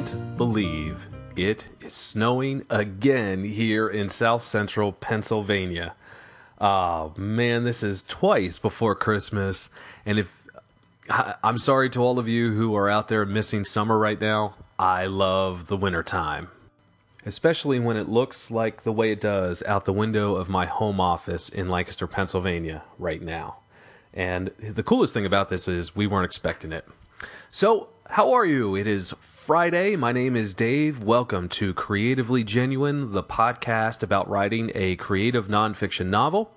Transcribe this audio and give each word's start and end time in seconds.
can't 0.00 0.36
believe 0.38 1.08
it 1.36 1.68
is 1.82 1.92
snowing 1.92 2.64
again 2.70 3.44
here 3.44 3.86
in 3.86 4.08
south 4.08 4.42
central 4.42 4.92
Pennsylvania. 4.92 5.94
Oh 6.58 7.12
man, 7.18 7.64
this 7.64 7.82
is 7.82 8.00
twice 8.00 8.58
before 8.58 8.94
Christmas. 8.94 9.68
And 10.06 10.18
if 10.18 10.48
I'm 11.42 11.58
sorry 11.58 11.90
to 11.90 12.00
all 12.00 12.18
of 12.18 12.26
you 12.26 12.54
who 12.54 12.74
are 12.76 12.88
out 12.88 13.08
there 13.08 13.26
missing 13.26 13.66
summer 13.66 13.98
right 13.98 14.18
now, 14.18 14.54
I 14.78 15.04
love 15.04 15.66
the 15.66 15.76
wintertime. 15.76 16.48
Especially 17.26 17.78
when 17.78 17.98
it 17.98 18.08
looks 18.08 18.50
like 18.50 18.84
the 18.84 18.92
way 18.92 19.12
it 19.12 19.20
does 19.20 19.62
out 19.64 19.84
the 19.84 19.92
window 19.92 20.34
of 20.34 20.48
my 20.48 20.64
home 20.64 20.98
office 20.98 21.50
in 21.50 21.68
Lancaster, 21.68 22.06
Pennsylvania 22.06 22.84
right 22.98 23.20
now. 23.20 23.56
And 24.14 24.50
the 24.58 24.82
coolest 24.82 25.12
thing 25.12 25.26
about 25.26 25.50
this 25.50 25.68
is 25.68 25.94
we 25.94 26.06
weren't 26.06 26.24
expecting 26.24 26.72
it. 26.72 26.88
So, 27.50 27.90
how 28.10 28.32
are 28.32 28.44
you? 28.44 28.74
It 28.74 28.88
is 28.88 29.14
Friday. 29.20 29.94
My 29.94 30.10
name 30.10 30.34
is 30.34 30.52
Dave. 30.52 31.04
Welcome 31.04 31.48
to 31.50 31.72
Creatively 31.72 32.42
Genuine, 32.42 33.12
the 33.12 33.22
podcast 33.22 34.02
about 34.02 34.28
writing 34.28 34.72
a 34.74 34.96
creative 34.96 35.46
nonfiction 35.46 36.06
novel. 36.06 36.50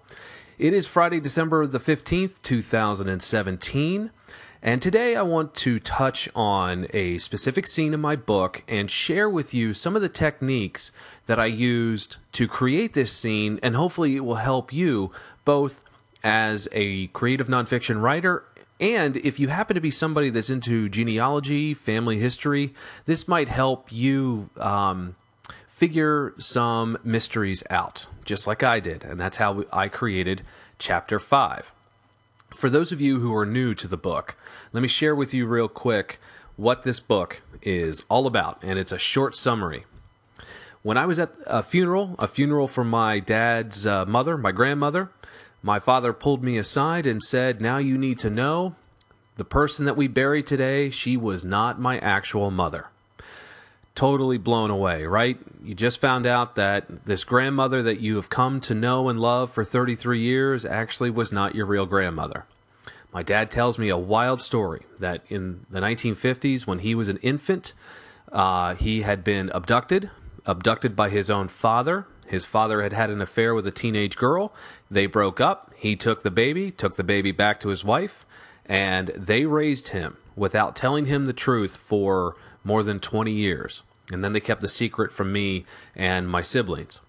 It 0.57 0.73
is 0.73 0.87
Friday, 0.87 1.19
December 1.19 1.67
the 1.67 1.77
15th, 1.77 2.41
2017. 2.41 4.09
And 4.63 4.81
today 4.81 5.15
I 5.15 5.21
want 5.21 5.53
to 5.55 5.79
touch 5.79 6.27
on 6.33 6.87
a 6.91 7.19
specific 7.19 7.67
scene 7.67 7.93
in 7.93 8.01
my 8.01 8.15
book 8.15 8.63
and 8.67 8.89
share 8.89 9.29
with 9.29 9.53
you 9.53 9.75
some 9.75 9.95
of 9.95 10.01
the 10.01 10.09
techniques 10.09 10.91
that 11.27 11.39
I 11.39 11.45
used 11.45 12.17
to 12.31 12.47
create 12.47 12.93
this 12.93 13.13
scene, 13.13 13.59
and 13.61 13.75
hopefully 13.75 14.15
it 14.15 14.25
will 14.25 14.35
help 14.35 14.73
you 14.73 15.11
both 15.45 15.83
as 16.23 16.67
a 16.71 17.07
creative 17.07 17.47
nonfiction 17.47 18.01
writer 18.01 18.43
and 18.83 19.15
if 19.15 19.39
you 19.39 19.47
happen 19.47 19.75
to 19.75 19.81
be 19.81 19.91
somebody 19.91 20.29
that's 20.29 20.49
into 20.49 20.89
genealogy, 20.89 21.73
family 21.73 22.19
history, 22.19 22.73
this 23.05 23.29
might 23.29 23.47
help 23.47 23.93
you 23.93 24.49
um, 24.57 25.15
figure 25.67 26.33
some 26.37 26.97
mysteries 27.01 27.63
out, 27.69 28.07
just 28.25 28.45
like 28.45 28.61
I 28.61 28.81
did. 28.81 29.05
And 29.05 29.17
that's 29.17 29.37
how 29.37 29.63
I 29.71 29.87
created 29.87 30.41
chapter 30.79 31.17
five. 31.17 31.71
For 32.53 32.69
those 32.69 32.91
of 32.91 32.99
you 32.99 33.21
who 33.21 33.33
are 33.33 33.45
new 33.45 33.73
to 33.73 33.87
the 33.87 33.95
book, 33.95 34.35
let 34.73 34.81
me 34.81 34.89
share 34.89 35.15
with 35.15 35.33
you 35.33 35.47
real 35.47 35.69
quick 35.69 36.19
what 36.57 36.83
this 36.83 36.99
book 36.99 37.41
is 37.61 38.03
all 38.09 38.27
about. 38.27 38.59
And 38.61 38.77
it's 38.77 38.91
a 38.91 38.99
short 38.99 39.33
summary. 39.37 39.85
When 40.81 40.97
I 40.97 41.05
was 41.05 41.19
at 41.19 41.31
a 41.47 41.63
funeral, 41.63 42.17
a 42.19 42.27
funeral 42.27 42.67
for 42.67 42.83
my 42.83 43.19
dad's 43.19 43.87
uh, 43.87 44.05
mother, 44.05 44.37
my 44.37 44.51
grandmother, 44.51 45.09
my 45.63 45.79
father 45.79 46.11
pulled 46.11 46.43
me 46.43 46.57
aside 46.57 47.07
and 47.07 47.23
said, 47.23 47.61
Now 47.61 47.77
you 47.77 47.97
need 47.97 48.19
to 48.19 48.29
know 48.29 48.75
the 49.37 49.45
person 49.45 49.85
that 49.85 49.97
we 49.97 50.07
buried 50.07 50.45
today, 50.45 50.89
she 50.89 51.17
was 51.17 51.43
not 51.43 51.79
my 51.79 51.97
actual 51.99 52.51
mother. 52.51 52.87
Totally 53.95 54.37
blown 54.37 54.69
away, 54.69 55.05
right? 55.05 55.39
You 55.63 55.73
just 55.73 56.01
found 56.01 56.25
out 56.25 56.55
that 56.55 57.05
this 57.05 57.23
grandmother 57.23 57.81
that 57.81 57.99
you 57.99 58.17
have 58.17 58.29
come 58.29 58.59
to 58.61 58.75
know 58.75 59.09
and 59.09 59.19
love 59.19 59.51
for 59.51 59.63
33 59.63 60.19
years 60.19 60.65
actually 60.65 61.09
was 61.09 61.31
not 61.31 61.55
your 61.55 61.65
real 61.65 61.85
grandmother. 61.85 62.45
My 63.13 63.23
dad 63.23 63.49
tells 63.49 63.79
me 63.79 63.89
a 63.89 63.97
wild 63.97 64.41
story 64.41 64.85
that 64.99 65.21
in 65.29 65.65
the 65.69 65.79
1950s, 65.79 66.67
when 66.67 66.79
he 66.79 66.93
was 66.93 67.07
an 67.07 67.17
infant, 67.17 67.73
uh, 68.31 68.75
he 68.75 69.03
had 69.03 69.23
been 69.23 69.49
abducted, 69.53 70.09
abducted 70.45 70.95
by 70.95 71.09
his 71.09 71.29
own 71.29 71.47
father, 71.47 72.05
his 72.33 72.45
father 72.47 72.81
had 72.81 72.93
had 72.93 73.11
an 73.11 73.21
affair 73.21 73.53
with 73.53 73.67
a 73.67 73.71
teenage 73.71 74.17
girl. 74.17 74.51
They 74.89 75.05
broke 75.05 75.39
up. 75.39 75.71
He 75.75 75.95
took 75.95 76.23
the 76.23 76.31
baby, 76.31 76.71
took 76.71 76.95
the 76.95 77.03
baby 77.03 77.31
back 77.31 77.59
to 77.59 77.69
his 77.69 77.83
wife, 77.83 78.25
and 78.65 79.09
they 79.09 79.45
raised 79.45 79.89
him 79.89 80.17
without 80.35 80.75
telling 80.75 81.05
him 81.05 81.25
the 81.25 81.33
truth 81.33 81.77
for 81.77 82.35
more 82.63 82.81
than 82.81 82.99
20 82.99 83.31
years. 83.31 83.83
And 84.11 84.23
then 84.23 84.33
they 84.33 84.39
kept 84.39 84.61
the 84.61 84.67
secret 84.67 85.11
from 85.11 85.31
me 85.31 85.65
and 85.95 86.27
my 86.27 86.41
siblings. 86.41 87.01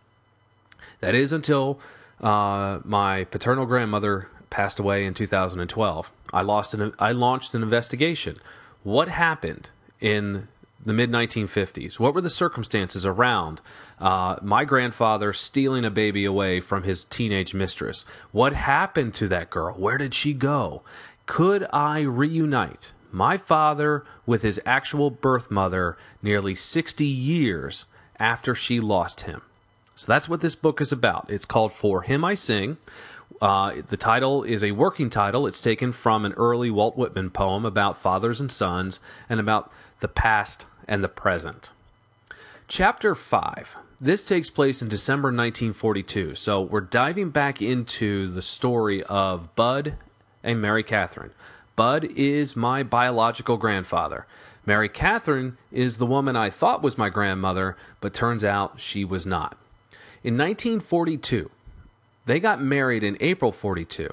That 1.00 1.14
is 1.14 1.32
until 1.32 1.80
uh, 2.20 2.80
my 2.84 3.24
paternal 3.24 3.64
grandmother 3.64 4.28
passed 4.50 4.78
away 4.78 5.06
in 5.06 5.14
2012. 5.14 6.12
I 6.34 6.42
lost 6.42 6.74
an, 6.74 6.92
I 6.98 7.12
launched 7.12 7.54
an 7.54 7.62
investigation. 7.62 8.36
What 8.82 9.08
happened 9.08 9.70
in 10.02 10.48
the 10.84 10.92
mid 10.92 11.10
1950s? 11.10 11.98
What 11.98 12.14
were 12.14 12.20
the 12.20 12.30
circumstances 12.30 13.04
around 13.06 13.60
uh, 13.98 14.36
my 14.42 14.64
grandfather 14.64 15.32
stealing 15.32 15.84
a 15.84 15.90
baby 15.90 16.24
away 16.24 16.60
from 16.60 16.82
his 16.82 17.04
teenage 17.04 17.54
mistress? 17.54 18.04
What 18.32 18.52
happened 18.52 19.14
to 19.14 19.28
that 19.28 19.50
girl? 19.50 19.74
Where 19.74 19.98
did 19.98 20.14
she 20.14 20.32
go? 20.34 20.82
Could 21.26 21.66
I 21.72 22.00
reunite 22.00 22.92
my 23.10 23.36
father 23.36 24.04
with 24.26 24.42
his 24.42 24.60
actual 24.66 25.10
birth 25.10 25.50
mother 25.50 25.96
nearly 26.22 26.54
60 26.54 27.04
years 27.04 27.86
after 28.18 28.54
she 28.54 28.80
lost 28.80 29.22
him? 29.22 29.42
So 29.94 30.06
that's 30.06 30.28
what 30.28 30.40
this 30.40 30.56
book 30.56 30.80
is 30.80 30.92
about. 30.92 31.30
It's 31.30 31.44
called 31.44 31.72
For 31.72 32.02
Him 32.02 32.24
I 32.24 32.34
Sing. 32.34 32.78
Uh, 33.40 33.74
the 33.88 33.96
title 33.96 34.42
is 34.42 34.64
a 34.64 34.72
working 34.72 35.10
title. 35.10 35.46
It's 35.46 35.60
taken 35.60 35.92
from 35.92 36.24
an 36.24 36.32
early 36.32 36.70
Walt 36.70 36.96
Whitman 36.96 37.30
poem 37.30 37.64
about 37.64 37.96
fathers 37.96 38.40
and 38.40 38.50
sons 38.50 39.00
and 39.28 39.38
about 39.38 39.72
the 40.00 40.08
past 40.08 40.66
and 40.86 41.02
the 41.02 41.08
present. 41.08 41.72
Chapter 42.66 43.14
5. 43.14 43.76
This 44.00 44.24
takes 44.24 44.50
place 44.50 44.82
in 44.82 44.88
December 44.88 45.28
1942. 45.28 46.34
So 46.34 46.62
we're 46.62 46.80
diving 46.80 47.30
back 47.30 47.60
into 47.60 48.28
the 48.28 48.42
story 48.42 49.02
of 49.04 49.54
Bud 49.54 49.96
and 50.42 50.60
Mary 50.60 50.82
Catherine. 50.82 51.32
Bud 51.76 52.04
is 52.16 52.56
my 52.56 52.82
biological 52.82 53.56
grandfather. 53.56 54.26
Mary 54.66 54.88
Catherine 54.88 55.58
is 55.70 55.98
the 55.98 56.06
woman 56.06 56.36
I 56.36 56.48
thought 56.48 56.82
was 56.82 56.96
my 56.96 57.10
grandmother, 57.10 57.76
but 58.00 58.14
turns 58.14 58.44
out 58.44 58.80
she 58.80 59.04
was 59.04 59.26
not. 59.26 59.56
In 60.22 60.38
1942, 60.38 61.50
they 62.24 62.40
got 62.40 62.62
married 62.62 63.04
in 63.04 63.18
April 63.20 63.52
42 63.52 64.08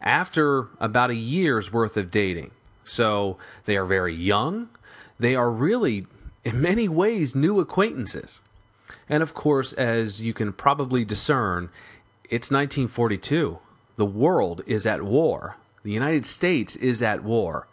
after 0.00 0.68
about 0.78 1.10
a 1.10 1.14
year's 1.14 1.72
worth 1.72 1.96
of 1.96 2.10
dating. 2.10 2.50
So 2.84 3.36
they 3.66 3.76
are 3.76 3.84
very 3.84 4.14
young. 4.14 4.70
They 5.20 5.34
are 5.34 5.50
really, 5.50 6.06
in 6.44 6.62
many 6.62 6.88
ways, 6.88 7.34
new 7.34 7.60
acquaintances. 7.60 8.40
And 9.06 9.22
of 9.22 9.34
course, 9.34 9.74
as 9.74 10.22
you 10.22 10.32
can 10.32 10.54
probably 10.54 11.04
discern, 11.04 11.68
it's 12.24 12.50
1942. 12.50 13.58
The 13.96 14.06
world 14.06 14.62
is 14.66 14.86
at 14.86 15.02
war. 15.02 15.56
The 15.82 15.92
United 15.92 16.24
States 16.24 16.74
is 16.74 17.02
at 17.02 17.22
war. 17.22 17.68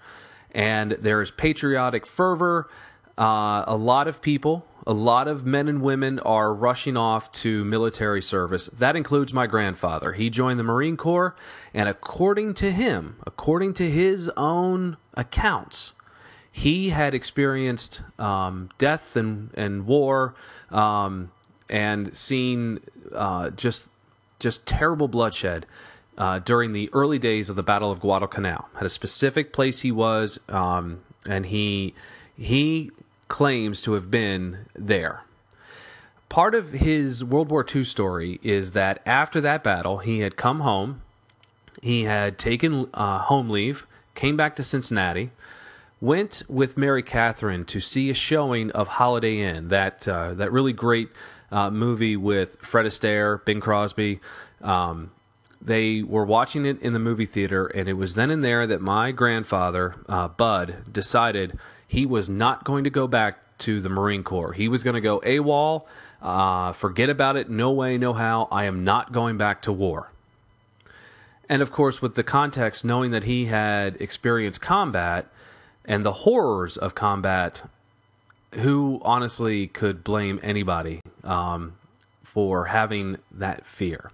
And 0.52 0.92
there's 1.00 1.32
patriotic 1.32 2.06
fervor. 2.06 2.70
Uh, 3.18 3.64
a 3.66 3.78
lot 3.78 4.10
of 4.10 4.22
people, 4.22 4.68
a 4.86 4.94
lot 4.94 5.30
of 5.30 5.46
men 5.46 5.70
and 5.70 5.82
women 5.82 6.20
are 6.20 6.54
rushing 6.54 6.98
off 6.98 7.32
to 7.32 7.64
military 7.64 8.22
service. 8.22 8.68
That 8.68 8.98
includes 8.98 9.32
my 9.32 9.48
grandfather. 9.48 10.12
He 10.12 10.30
joined 10.30 10.60
the 10.60 10.66
Marine 10.66 10.98
Corps, 10.98 11.34
and 11.74 11.88
according 11.88 12.56
to 12.56 12.72
him, 12.74 13.16
according 13.26 13.74
to 13.76 13.90
his 13.90 14.30
own 14.36 14.98
accounts, 15.14 15.94
he 16.58 16.90
had 16.90 17.14
experienced 17.14 18.02
um, 18.18 18.68
death 18.80 19.16
and, 19.16 19.52
and 19.54 19.86
war 19.86 20.34
um, 20.72 21.32
and 21.70 22.18
seen 22.18 22.80
uh, 23.14 23.52
just 23.52 23.92
just 24.40 24.66
terrible 24.66 25.08
bloodshed 25.08 25.68
uh, 26.18 26.40
during 26.40 26.74
the 26.74 26.90
early 26.94 27.20
days 27.20 27.52
of 27.52 27.56
the 27.56 27.62
Battle 27.62 27.92
of 27.92 28.00
Guadalcanal. 28.00 28.70
Had 28.74 28.88
a 28.88 28.90
specific 28.90 29.54
place 29.54 29.82
he 29.82 29.92
was, 29.92 30.40
um, 30.50 31.02
and 31.30 31.46
he 31.46 31.94
he 32.36 32.90
claims 33.28 33.80
to 33.82 33.94
have 33.94 34.10
been 34.10 34.66
there. 34.74 35.26
Part 36.28 36.56
of 36.56 36.72
his 36.72 37.24
World 37.24 37.52
War 37.52 37.64
II 37.64 37.84
story 37.84 38.40
is 38.42 38.72
that 38.72 39.04
after 39.06 39.40
that 39.42 39.64
battle, 39.64 40.00
he 40.00 40.22
had 40.22 40.36
come 40.36 40.62
home, 40.62 41.04
he 41.84 42.06
had 42.06 42.40
taken 42.40 42.90
uh, 42.96 43.20
home 43.20 43.48
leave, 43.48 43.86
came 44.16 44.36
back 44.36 44.56
to 44.56 44.64
Cincinnati, 44.64 45.30
went 46.00 46.44
with 46.48 46.78
Mary 46.78 47.04
Catherine 47.04 47.66
to 47.66 47.80
see 47.80 48.10
a 48.10 48.14
showing 48.14 48.72
of 48.72 48.88
Holiday 48.88 49.40
Inn, 49.40 49.70
that 49.70 50.08
uh, 50.08 50.34
that 50.36 50.52
really 50.52 50.74
great 50.74 51.10
uh, 51.52 51.70
movie 51.70 52.16
with 52.16 52.58
Fred 52.62 52.86
Astaire, 52.86 53.44
Bing 53.44 53.60
Crosby. 53.60 54.20
Um, 54.62 55.12
they 55.62 56.04
were 56.04 56.26
watching 56.26 56.66
it 56.66 56.82
in 56.82 56.94
the 56.94 57.00
movie 57.00 57.26
theater, 57.26 57.68
and 57.68 57.90
it 57.90 57.94
was 57.94 58.16
then 58.16 58.30
and 58.30 58.44
there 58.44 58.68
that 58.68 58.82
my 58.82 59.12
grandfather, 59.12 59.96
uh, 60.08 60.28
Bud, 60.28 60.76
decided 60.92 61.58
he 61.88 62.06
was 62.06 62.30
not 62.30 62.64
going 62.64 62.84
to 62.84 62.90
go 62.90 63.08
back 63.08 63.40
to 63.60 63.82
the 63.82 63.90
Marine 63.90 64.24
Corps. 64.24 64.54
He 64.54 64.68
was 64.68 64.84
going 64.84 64.94
to 64.94 65.02
go 65.02 65.20
AWOL, 65.22 65.86
uh, 66.22 66.74
forget 66.74 67.10
about 67.10 67.38
it, 67.38 67.50
no 67.50 67.72
way, 67.72 67.98
no 67.98 68.14
how. 68.14 68.48
I 68.52 68.66
am 68.66 68.84
not 68.84 69.12
going 69.12 69.38
back 69.38 69.64
to 69.64 69.72
war. 69.72 70.12
And 71.50 71.62
of 71.62 71.72
course, 71.72 72.02
with 72.02 72.16
the 72.16 72.24
context, 72.24 72.86
knowing 72.86 73.12
that 73.12 73.24
he 73.24 73.46
had 73.46 74.00
experienced 74.00 74.62
combat 74.62 75.28
and 75.88 76.06
the 76.06 76.12
horrors 76.12 76.78
of 76.78 76.94
combat, 76.94 77.64
who 78.54 79.02
honestly 79.04 79.68
could 79.68 80.04
blame 80.04 80.40
anybody 80.44 81.02
um, 81.24 81.76
for 82.24 82.66
having 82.66 83.18
that 83.32 83.66
fear? 83.66 84.12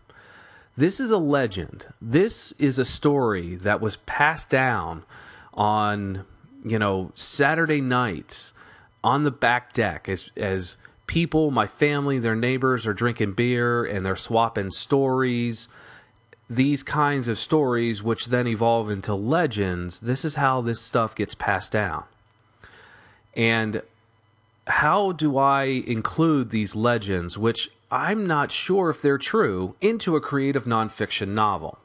This 0.77 0.99
is 0.99 1.11
a 1.11 1.17
legend. 1.17 1.87
This 2.01 2.51
is 2.53 2.79
a 2.79 2.85
story 2.85 3.55
that 3.55 3.81
was 3.81 3.97
passed 3.97 4.49
down 4.49 5.03
on, 5.53 6.25
you 6.63 6.79
know, 6.79 7.11
Saturday 7.15 7.81
nights 7.81 8.53
on 9.03 9.23
the 9.23 9.31
back 9.31 9.73
deck 9.73 10.07
as 10.07 10.31
as 10.35 10.77
people, 11.05 11.51
my 11.51 11.67
family, 11.67 12.17
their 12.17 12.35
neighbors 12.35 12.87
are 12.87 12.93
drinking 12.93 13.33
beer 13.33 13.85
and 13.85 14.05
they're 14.05 14.15
swapping 14.15 14.71
stories. 14.71 15.69
These 16.49 16.83
kinds 16.83 17.27
of 17.27 17.39
stories, 17.39 18.03
which 18.03 18.27
then 18.27 18.47
evolve 18.47 18.89
into 18.89 19.15
legends, 19.15 20.01
this 20.01 20.25
is 20.25 20.35
how 20.35 20.61
this 20.61 20.81
stuff 20.81 21.15
gets 21.15 21.35
passed 21.35 21.71
down. 21.71 22.03
And 23.35 23.81
how 24.67 25.11
do 25.13 25.37
I 25.37 25.63
include 25.63 26.49
these 26.49 26.75
legends, 26.75 27.37
which 27.37 27.69
I'm 27.91 28.27
not 28.27 28.51
sure 28.51 28.89
if 28.89 29.01
they're 29.01 29.17
true, 29.17 29.75
into 29.81 30.15
a 30.15 30.21
creative 30.21 30.65
nonfiction 30.65 31.29
novel? 31.29 31.79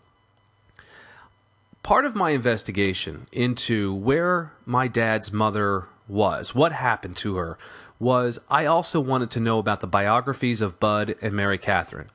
Part 1.83 2.05
of 2.05 2.15
my 2.15 2.31
investigation 2.31 3.27
into 3.33 3.95
where 3.95 4.53
my 4.67 4.89
dad's 4.89 5.33
mother 5.33 5.87
was, 6.07 6.55
what 6.55 6.73
happened 6.73 7.17
to 7.19 7.37
her, 7.37 7.59
was 7.99 8.39
I 8.51 8.67
also 8.67 9.01
wanted 9.01 9.31
to 9.33 9.41
know 9.41 9.59
about 9.59 9.81
the 9.81 9.87
biographies 9.87 10.61
of 10.61 10.79
Bud 10.79 11.15
and 11.23 11.35
Mary 11.35 11.59
Catherine. 11.59 12.11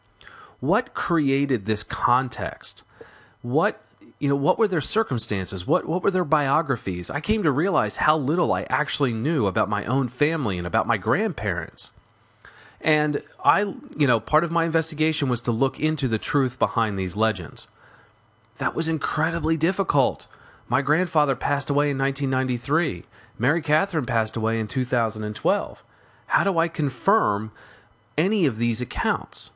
What 0.63 0.93
created 0.93 1.65
this 1.65 1.83
context? 1.83 2.83
What 3.41 3.83
you 4.17 4.29
know, 4.29 4.35
what 4.37 4.57
were 4.57 4.69
their 4.69 4.79
circumstances? 4.79 5.67
What 5.67 5.89
what 5.89 6.03
were 6.03 6.09
their 6.09 6.23
biographies? 6.23 7.09
I 7.09 7.19
came 7.19 7.43
to 7.43 7.51
realize 7.51 7.97
how 7.97 8.15
little 8.15 8.53
I 8.53 8.63
actually 8.69 9.11
knew 9.11 9.45
about 9.45 9.67
my 9.67 9.83
own 9.83 10.07
family 10.07 10.57
and 10.57 10.65
about 10.65 10.87
my 10.87 10.95
grandparents. 10.95 11.91
And 12.79 13.23
I, 13.43 13.75
you 13.97 14.07
know, 14.07 14.21
part 14.21 14.45
of 14.45 14.51
my 14.51 14.63
investigation 14.63 15.27
was 15.27 15.41
to 15.41 15.51
look 15.51 15.81
into 15.81 16.07
the 16.07 16.17
truth 16.17 16.57
behind 16.57 16.97
these 16.97 17.17
legends. 17.17 17.67
That 18.57 18.73
was 18.73 18.87
incredibly 18.87 19.57
difficult. 19.57 20.27
My 20.69 20.81
grandfather 20.81 21.35
passed 21.35 21.69
away 21.69 21.89
in 21.89 21.97
1993. 21.97 23.03
Mary 23.37 23.61
Catherine 23.61 24.05
passed 24.05 24.37
away 24.37 24.61
in 24.61 24.69
2012. 24.69 25.83
How 26.27 26.43
do 26.45 26.57
I 26.57 26.69
confirm 26.69 27.51
any 28.17 28.45
of 28.45 28.59
these 28.59 28.79
accounts? 28.79 29.51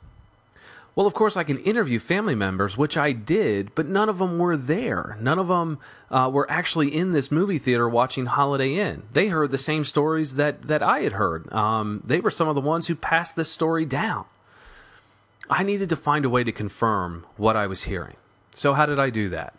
Well, 0.97 1.05
of 1.05 1.13
course, 1.13 1.37
I 1.37 1.43
can 1.43 1.59
interview 1.59 1.99
family 1.99 2.33
members, 2.33 2.75
which 2.75 2.97
I 2.97 3.11
did, 3.11 3.75
but 3.75 3.85
none 3.85 4.09
of 4.09 4.17
them 4.17 4.39
were 4.39 4.57
there. 4.57 5.15
None 5.21 5.37
of 5.37 5.47
them 5.47 5.77
uh, 6.09 6.27
were 6.33 6.49
actually 6.49 6.87
in 6.87 7.11
this 7.11 7.31
movie 7.31 7.59
theater 7.59 7.87
watching 7.87 8.25
Holiday 8.25 8.79
Inn. 8.79 9.03
They 9.13 9.27
heard 9.27 9.51
the 9.51 9.59
same 9.59 9.85
stories 9.85 10.33
that, 10.37 10.63
that 10.63 10.81
I 10.81 11.01
had 11.01 11.11
heard. 11.11 11.53
Um, 11.53 12.01
they 12.03 12.19
were 12.19 12.31
some 12.31 12.47
of 12.47 12.55
the 12.55 12.61
ones 12.61 12.87
who 12.87 12.95
passed 12.95 13.35
this 13.35 13.51
story 13.51 13.85
down. 13.85 14.25
I 15.51 15.61
needed 15.61 15.87
to 15.89 15.95
find 15.95 16.25
a 16.25 16.31
way 16.31 16.43
to 16.43 16.51
confirm 16.51 17.27
what 17.35 17.55
I 17.55 17.67
was 17.67 17.83
hearing. 17.83 18.15
So, 18.49 18.73
how 18.73 18.87
did 18.87 18.97
I 18.97 19.11
do 19.11 19.29
that? 19.29 19.53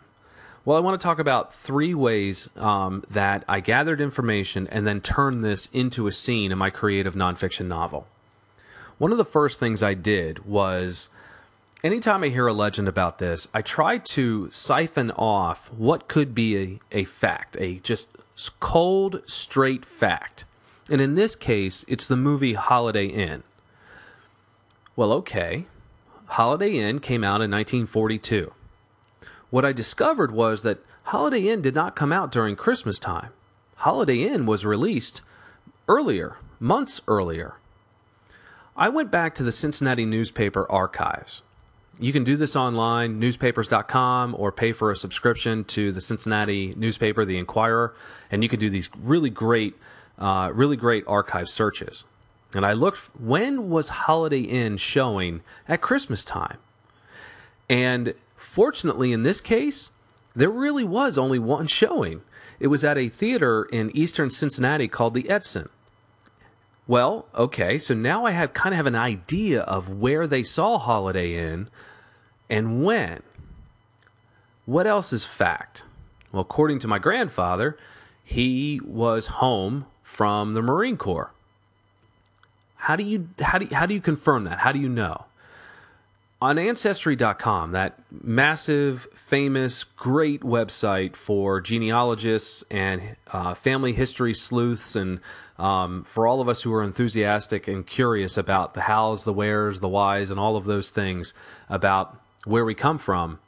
Well, 0.65 0.75
I 0.75 0.81
want 0.81 0.99
to 0.99 1.03
talk 1.05 1.19
about 1.19 1.53
three 1.53 1.93
ways 1.93 2.49
um, 2.57 3.05
that 3.09 3.45
I 3.47 3.61
gathered 3.61 4.01
information 4.01 4.67
and 4.67 4.85
then 4.85 4.99
turned 4.99 5.45
this 5.45 5.67
into 5.67 6.05
a 6.05 6.11
scene 6.11 6.51
in 6.51 6.57
my 6.57 6.69
creative 6.69 7.15
nonfiction 7.15 7.67
novel. 7.67 8.07
One 8.97 9.13
of 9.13 9.17
the 9.17 9.23
first 9.23 9.57
things 9.57 9.81
I 9.81 9.93
did 9.93 10.45
was 10.45 11.07
anytime 11.83 12.23
I 12.23 12.29
hear 12.29 12.47
a 12.47 12.53
legend 12.53 12.87
about 12.87 13.19
this, 13.19 13.47
I 13.53 13.61
try 13.61 13.97
to 13.97 14.49
siphon 14.51 15.11
off 15.11 15.71
what 15.71 16.07
could 16.07 16.35
be 16.35 16.57
a, 16.57 16.79
a 16.99 17.03
fact, 17.05 17.57
a 17.59 17.75
just 17.79 18.09
cold, 18.59 19.21
straight 19.27 19.85
fact. 19.85 20.45
And 20.89 21.01
in 21.01 21.15
this 21.15 21.35
case, 21.35 21.85
it's 21.87 22.07
the 22.07 22.17
movie 22.17 22.53
Holiday 22.53 23.05
Inn. 23.05 23.43
Well, 24.95 25.11
okay. 25.13 25.65
Holiday 26.27 26.77
Inn 26.77 26.99
came 26.99 27.23
out 27.23 27.41
in 27.41 27.51
1942. 27.51 28.53
What 29.49 29.65
I 29.65 29.71
discovered 29.71 30.31
was 30.31 30.61
that 30.61 30.79
Holiday 31.03 31.49
Inn 31.49 31.61
did 31.61 31.75
not 31.75 31.95
come 31.95 32.11
out 32.11 32.31
during 32.31 32.55
Christmas 32.55 32.99
time. 32.99 33.29
Holiday 33.77 34.23
Inn 34.23 34.45
was 34.45 34.65
released 34.65 35.21
earlier, 35.87 36.37
months 36.59 37.01
earlier. 37.07 37.55
I 38.75 38.89
went 38.89 39.11
back 39.11 39.33
to 39.35 39.43
the 39.43 39.51
Cincinnati 39.51 40.05
newspaper 40.05 40.69
archives 40.71 41.41
you 41.99 42.13
can 42.13 42.23
do 42.23 42.37
this 42.37 42.55
online, 42.55 43.19
newspapers.com, 43.19 44.35
or 44.37 44.51
pay 44.51 44.71
for 44.71 44.89
a 44.89 44.95
subscription 44.95 45.65
to 45.65 45.91
the 45.91 45.99
Cincinnati 45.99 46.73
newspaper, 46.77 47.25
The 47.25 47.37
Enquirer, 47.37 47.93
and 48.31 48.41
you 48.41 48.49
can 48.49 48.59
do 48.59 48.69
these 48.69 48.89
really 48.97 49.29
great, 49.29 49.75
uh, 50.17 50.51
really 50.53 50.77
great 50.77 51.03
archive 51.07 51.49
searches. 51.49 52.05
And 52.53 52.65
I 52.65 52.73
looked, 52.73 53.09
when 53.19 53.69
was 53.69 53.89
Holiday 53.89 54.41
Inn 54.41 54.77
showing 54.77 55.41
at 55.67 55.81
Christmas 55.81 56.23
time? 56.23 56.57
And 57.69 58.13
fortunately, 58.37 59.11
in 59.11 59.23
this 59.23 59.41
case, 59.41 59.91
there 60.35 60.49
really 60.49 60.85
was 60.85 61.17
only 61.17 61.37
one 61.37 61.67
showing. 61.67 62.21
It 62.59 62.67
was 62.67 62.83
at 62.83 62.97
a 62.97 63.09
theater 63.09 63.65
in 63.65 63.95
eastern 63.95 64.31
Cincinnati 64.31 64.87
called 64.87 65.13
the 65.13 65.29
Edson. 65.29 65.69
Well, 66.89 67.27
okay, 67.35 67.77
so 67.77 67.93
now 67.93 68.25
I 68.25 68.31
have 68.31 68.55
kind 68.55 68.73
of 68.73 68.77
have 68.77 68.87
an 68.87 68.95
idea 68.95 69.61
of 69.61 69.89
where 69.89 70.25
they 70.25 70.41
saw 70.41 70.79
Holiday 70.79 71.35
Inn 71.37 71.69
and 72.49 72.83
when. 72.83 73.21
What 74.65 74.87
else 74.87 75.13
is 75.13 75.23
fact? 75.23 75.85
Well, 76.31 76.41
according 76.41 76.79
to 76.79 76.87
my 76.87 76.97
grandfather, 76.97 77.77
he 78.23 78.81
was 78.83 79.27
home 79.27 79.85
from 80.01 80.55
the 80.55 80.63
Marine 80.63 80.97
Corps. 80.97 81.31
How 82.77 82.95
do 82.95 83.03
you 83.03 83.29
how 83.39 83.59
do 83.59 83.65
you, 83.65 83.75
how 83.75 83.85
do 83.85 83.93
you 83.93 84.01
confirm 84.01 84.45
that? 84.45 84.57
How 84.57 84.71
do 84.71 84.79
you 84.79 84.89
know? 84.89 85.25
On 86.41 86.57
ancestry.com 86.57 87.71
that 87.71 87.99
massive 88.23 89.07
famous 89.13 89.83
great 89.83 90.41
website 90.41 91.15
for 91.15 91.59
genealogists 91.59 92.63
and 92.71 93.15
uh, 93.31 93.53
family 93.53 93.93
history 93.93 94.33
sleuths 94.33 94.95
and 94.95 95.19
um, 95.57 96.03
for 96.05 96.25
all 96.25 96.39
of 96.39 96.47
us 96.47 96.61
who 96.61 96.73
are 96.73 96.83
enthusiastic 96.83 97.67
and 97.67 97.85
curious 97.85 98.37
about 98.37 98.73
the 98.73 98.81
hows 98.81 99.23
the 99.25 99.33
wheres 99.33 99.79
the 99.79 99.89
whys 99.89 100.31
and 100.31 100.39
all 100.39 100.55
of 100.55 100.65
those 100.65 100.89
things 100.89 101.33
about 101.69 102.21
where 102.45 102.63
we 102.63 102.73
come 102.73 102.97
from 102.97 103.39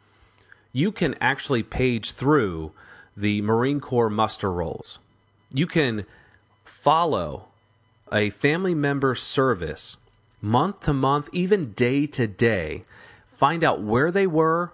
you 0.73 0.91
can 0.91 1.15
actually 1.19 1.63
page 1.63 2.11
through 2.11 2.71
the 3.15 3.41
marine 3.41 3.79
corps 3.79 4.09
muster 4.09 4.51
rolls. 4.51 4.99
You 5.53 5.67
can 5.67 6.05
follow 6.63 7.47
a 8.11 8.29
family 8.29 8.73
member 8.73 9.15
service 9.15 9.97
month 10.41 10.81
to 10.81 10.93
month, 10.93 11.29
even 11.31 11.73
day 11.73 12.07
to 12.07 12.27
day, 12.27 12.83
find 13.27 13.63
out 13.63 13.81
where 13.81 14.11
they 14.11 14.27
were 14.27 14.73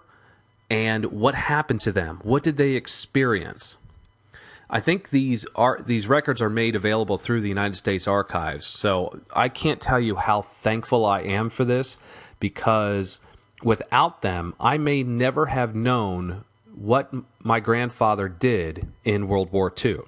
and 0.70 1.06
what 1.06 1.36
happened 1.36 1.82
to 1.82 1.92
them. 1.92 2.20
What 2.24 2.44
did 2.44 2.58
they 2.58 2.72
experience? 2.72 3.78
I 4.70 4.82
think 4.82 5.12
these 5.12 5.46
are 5.56 5.82
these 5.82 6.08
records 6.08 6.42
are 6.42 6.50
made 6.50 6.76
available 6.76 7.18
through 7.18 7.42
the 7.42 7.48
United 7.48 7.76
States 7.76 8.08
Archives. 8.08 8.66
So 8.66 9.22
I 9.34 9.48
can't 9.48 9.80
tell 9.80 10.00
you 10.00 10.16
how 10.16 10.42
thankful 10.42 11.06
I 11.06 11.22
am 11.22 11.50
for 11.50 11.64
this 11.64 11.98
because 12.40 13.20
without 13.64 14.22
them, 14.22 14.54
I 14.60 14.78
may 14.78 15.04
never 15.04 15.48
have 15.48 15.74
known 15.74 16.44
what 16.76 17.14
my 17.40 17.60
grandfather 17.60 18.28
did 18.28 18.88
in 19.04 19.28
World 19.28 19.52
War 19.52 19.74
II. 19.84 20.00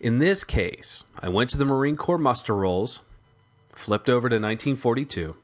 In 0.00 0.18
this 0.18 0.42
case, 0.42 1.04
I 1.20 1.28
went 1.28 1.50
to 1.50 1.58
the 1.58 1.64
Marine 1.64 1.96
Corps 1.96 2.18
muster 2.18 2.54
rolls, 2.54 3.00
flipped 3.76 4.08
over 4.08 4.28
to 4.28 4.36
1942, 4.36 5.36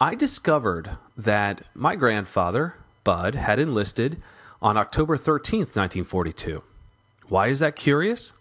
I 0.00 0.14
discovered 0.14 0.96
that 1.16 1.62
my 1.74 1.96
grandfather, 1.96 2.74
Bud, 3.04 3.34
had 3.34 3.58
enlisted 3.58 4.22
on 4.62 4.76
October 4.76 5.16
13th, 5.16 5.74
1942. 5.74 6.62
Why 7.28 7.48
is 7.48 7.58
that 7.60 7.76
curious? 7.76 8.32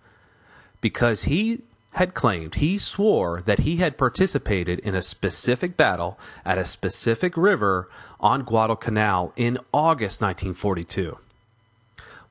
Because 0.81 1.23
he 1.23 1.63
had 1.93 2.13
claimed, 2.13 2.55
he 2.55 2.77
swore 2.77 3.41
that 3.41 3.59
he 3.59 3.77
had 3.77 3.97
participated 3.97 4.79
in 4.79 4.93
a 4.93 5.01
specific 5.01 5.75
battle 5.75 6.19
at 6.45 6.59
a 6.59 6.65
specific 6.65 7.35
river 7.35 7.89
on 8.19 8.43
Guadalcanal 8.43 9.33
in 9.35 9.57
August 9.73 10.21
1942. 10.21 11.17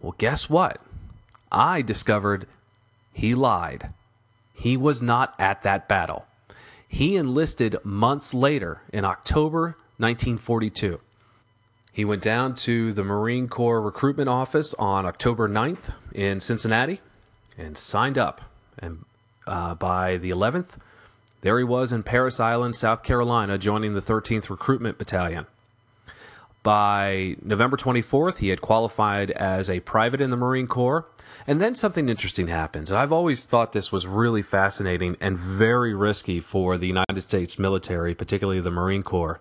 Well, 0.01 0.15
guess 0.19 0.49
what? 0.49 0.81
I 1.51 1.83
discovered 1.83 2.47
he 3.13 3.35
lied. 3.35 3.91
He 4.57 4.77
was 4.77 5.03
not 5.03 5.35
at 5.39 5.63
that 5.65 5.89
battle. 5.89 6.27
He 6.89 7.17
enlisted 7.17 7.77
months 7.85 8.33
later 8.33 8.83
in 8.93 9.05
October 9.05 9.77
1942. 9.99 11.01
He 11.93 12.05
went 12.05 12.23
down 12.23 12.55
to 12.57 12.93
the 12.93 13.03
Marine 13.03 13.49
Corps 13.49 13.81
recruitment 13.81 14.29
office 14.29 14.75
on 14.75 15.07
October 15.07 15.49
9th 15.49 15.95
in 16.13 16.41
Cincinnati 16.41 17.01
and 17.57 17.77
signed 17.79 18.19
up. 18.19 18.43
And 18.79 19.05
uh, 19.47 19.75
by 19.75 20.19
the 20.19 20.31
11th, 20.31 20.77
there 21.41 21.59
he 21.59 21.65
was 21.65 21.93
in 21.93 22.03
Parris 22.03 22.41
Island, 22.41 22.77
South 22.77 23.03
Carolina, 23.03 23.57
joining 23.57 23.95
the 23.95 24.01
13th 24.01 24.51
Recruitment 24.51 24.99
Battalion. 24.99 25.47
By 26.67 27.37
November 27.43 27.77
24th, 27.77 28.39
he 28.39 28.49
had 28.49 28.61
qualified 28.61 29.31
as 29.31 29.71
a 29.71 29.79
private 29.79 30.21
in 30.21 30.31
the 30.31 30.37
Marine 30.37 30.67
Corps. 30.67 31.07
And 31.47 31.61
then 31.61 31.77
something 31.77 32.09
interesting 32.09 32.49
happens. 32.49 32.91
And 32.91 32.99
I've 32.99 33.13
always 33.13 33.45
thought 33.45 33.71
this 33.71 33.93
was 33.93 34.05
really 34.05 34.43
fascinating 34.43 35.17
and 35.21 35.39
very 35.39 35.95
risky 35.95 36.41
for 36.41 36.77
the 36.77 36.89
United 36.89 37.23
States 37.23 37.57
military, 37.57 38.17
particularly 38.17 38.59
the 38.59 38.73
Marine 38.73 39.05
Corps. 39.05 39.41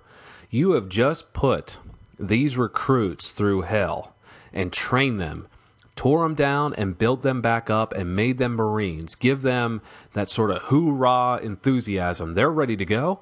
You 0.52 0.74
have 0.74 0.88
just 0.88 1.34
put 1.34 1.80
these 2.20 2.58
recruits 2.58 3.32
through 3.32 3.62
hell 3.62 4.16
and 4.54 4.72
trained 4.72 5.20
them 5.20 5.48
tore 5.96 6.24
them 6.24 6.36
down 6.36 6.74
and 6.76 6.98
built 6.98 7.22
them 7.22 7.42
back 7.42 7.70
up 7.70 7.94
and 7.94 8.16
made 8.16 8.38
them 8.38 8.54
Marines. 8.54 9.16
Give 9.16 9.42
them 9.42 9.82
that 10.14 10.28
sort 10.30 10.52
of 10.52 10.64
hoorah 10.64 11.40
enthusiasm. 11.42 12.34
They're 12.34 12.52
ready 12.52 12.76
to 12.76 12.86
go. 12.86 13.22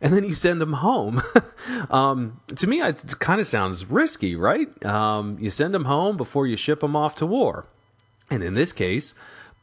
And 0.00 0.12
then 0.12 0.24
you 0.24 0.34
send 0.34 0.60
them 0.60 0.74
home. 0.74 1.20
um, 1.90 2.40
to 2.54 2.66
me, 2.66 2.80
it 2.80 3.18
kind 3.18 3.40
of 3.40 3.46
sounds 3.46 3.84
risky, 3.86 4.36
right? 4.36 4.84
Um, 4.86 5.36
you 5.40 5.50
send 5.50 5.74
them 5.74 5.86
home 5.86 6.16
before 6.16 6.46
you 6.46 6.56
ship 6.56 6.80
them 6.80 6.94
off 6.94 7.16
to 7.16 7.26
war. 7.26 7.66
And 8.30 8.42
in 8.44 8.54
this 8.54 8.72
case, 8.72 9.14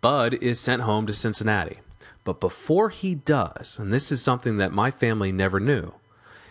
Bud 0.01 0.33
is 0.35 0.59
sent 0.59 0.81
home 0.81 1.07
to 1.07 1.13
Cincinnati. 1.13 1.79
But 2.25 2.39
before 2.39 2.89
he 2.89 3.15
does, 3.15 3.77
and 3.79 3.93
this 3.93 4.11
is 4.11 4.21
something 4.21 4.57
that 4.57 4.73
my 4.73 4.91
family 4.91 5.31
never 5.31 5.59
knew, 5.59 5.93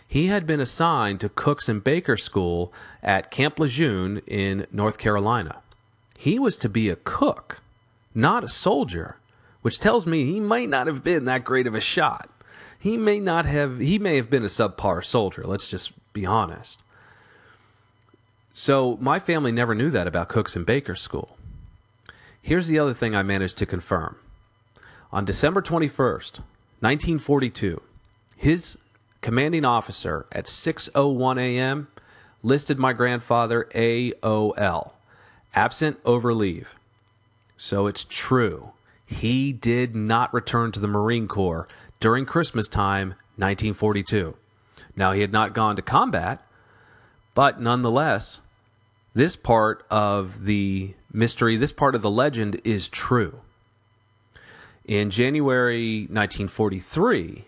he 0.07 0.27
had 0.27 0.47
been 0.47 0.59
assigned 0.59 1.19
to 1.19 1.29
Cooks 1.29 1.67
and 1.67 1.83
Baker 1.83 2.15
School 2.15 2.73
at 3.03 3.31
Camp 3.31 3.59
Lejeune 3.59 4.21
in 4.25 4.65
North 4.71 4.97
Carolina. 4.97 5.61
He 6.17 6.39
was 6.39 6.57
to 6.57 6.69
be 6.69 6.89
a 6.89 6.95
cook, 6.95 7.61
not 8.13 8.43
a 8.43 8.49
soldier, 8.49 9.17
which 9.61 9.79
tells 9.79 10.05
me 10.07 10.25
he 10.25 10.39
might 10.39 10.69
not 10.69 10.87
have 10.87 11.03
been 11.03 11.25
that 11.25 11.43
great 11.43 11.67
of 11.67 11.75
a 11.75 11.81
shot. 11.81 12.29
He 12.85 12.97
may 12.97 13.19
not 13.19 13.47
have 13.47 13.79
he 13.79 13.97
may 13.97 14.15
have 14.17 14.29
been 14.29 14.43
a 14.43 14.45
subpar 14.45 15.03
soldier, 15.03 15.43
let's 15.43 15.67
just 15.67 15.91
be 16.13 16.23
honest. 16.23 16.83
So 18.53 18.99
my 19.01 19.17
family 19.17 19.51
never 19.51 19.73
knew 19.73 19.89
that 19.89 20.05
about 20.05 20.29
Cooks 20.29 20.55
and 20.55 20.67
Baker 20.67 20.93
School. 20.93 21.35
Here's 22.43 22.67
the 22.67 22.77
other 22.77 22.93
thing 22.93 23.15
I 23.15 23.23
managed 23.23 23.57
to 23.57 23.65
confirm. 23.65 24.17
On 25.11 25.25
December 25.25 25.63
21st, 25.63 26.41
1942, 26.79 27.81
his 28.35 28.77
commanding 29.21 29.65
officer 29.65 30.27
at 30.31 30.45
6:01 30.45 31.39
a.m. 31.39 31.87
listed 32.43 32.77
my 32.77 32.93
grandfather 32.93 33.67
AOL, 33.73 34.91
absent 35.55 35.97
over 36.05 36.35
leave. 36.35 36.75
So 37.57 37.87
it's 37.87 38.05
true. 38.07 38.73
He 39.07 39.53
did 39.53 39.95
not 39.95 40.33
return 40.33 40.71
to 40.71 40.79
the 40.79 40.87
Marine 40.87 41.27
Corps 41.27 41.67
during 41.99 42.25
Christmas 42.25 42.67
time 42.67 43.09
1942. 43.37 44.35
Now 44.95 45.11
he 45.11 45.21
had 45.21 45.31
not 45.31 45.53
gone 45.53 45.75
to 45.75 45.81
combat, 45.81 46.45
but 47.33 47.59
nonetheless, 47.59 48.41
this 49.13 49.35
part 49.35 49.85
of 49.89 50.45
the 50.45 50.93
mystery, 51.11 51.55
this 51.55 51.71
part 51.71 51.95
of 51.95 52.01
the 52.01 52.09
legend 52.09 52.61
is 52.63 52.87
true. 52.87 53.41
In 54.85 55.09
January 55.09 56.01
1943, 56.01 57.45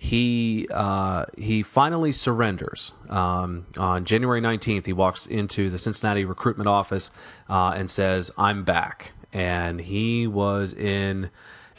he 0.00 0.68
uh, 0.70 1.24
he 1.36 1.64
finally 1.64 2.12
surrenders 2.12 2.94
um, 3.08 3.66
on 3.76 4.04
January 4.04 4.40
19th. 4.40 4.86
He 4.86 4.92
walks 4.92 5.26
into 5.26 5.70
the 5.70 5.78
Cincinnati 5.78 6.24
recruitment 6.24 6.68
office 6.68 7.10
uh, 7.48 7.74
and 7.76 7.90
says, 7.90 8.30
"I'm 8.38 8.62
back." 8.62 9.12
And 9.32 9.80
he 9.80 10.28
was 10.28 10.72
in 10.72 11.30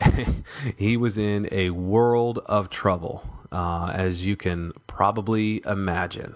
he 0.78 0.98
was 0.98 1.18
in 1.18 1.48
a 1.52 1.70
world 1.72 2.40
of 2.46 2.70
trouble, 2.70 3.28
uh, 3.52 3.92
as 3.94 4.26
you 4.26 4.36
can 4.36 4.74
probably 4.88 5.62
imagine. 5.66 6.36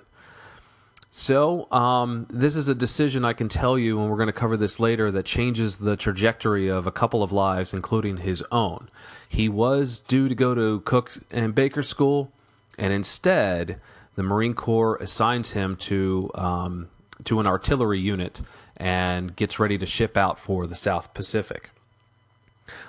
So, 1.15 1.71
um, 1.71 2.25
this 2.31 2.55
is 2.55 2.67
a 2.67 2.73
decision 2.73 3.23
I 3.23 3.33
can 3.33 3.47
tell 3.47 3.77
you, 3.77 3.99
and 3.99 4.09
we're 4.09 4.17
going 4.17 4.27
to 4.27 4.33
cover 4.33 4.57
this 4.57 4.79
later, 4.79 5.11
that 5.11 5.25
changes 5.25 5.77
the 5.77 5.95
trajectory 5.95 6.69
of 6.69 6.87
a 6.87 6.91
couple 6.91 7.21
of 7.21 7.31
lives, 7.31 7.71
including 7.71 8.17
his 8.17 8.43
own. 8.51 8.89
He 9.29 9.47
was 9.47 9.99
due 9.99 10.27
to 10.27 10.33
go 10.33 10.55
to 10.55 10.79
Cook 10.79 11.11
and 11.29 11.53
Baker 11.53 11.83
School, 11.83 12.31
and 12.79 12.91
instead, 12.91 13.79
the 14.15 14.23
Marine 14.23 14.55
Corps 14.55 14.97
assigns 14.97 15.51
him 15.51 15.75
to 15.77 16.31
um, 16.33 16.89
to 17.25 17.39
an 17.39 17.45
artillery 17.45 17.99
unit 17.99 18.41
and 18.77 19.35
gets 19.35 19.59
ready 19.59 19.77
to 19.77 19.85
ship 19.85 20.17
out 20.17 20.39
for 20.39 20.65
the 20.65 20.75
South 20.75 21.13
Pacific. 21.13 21.69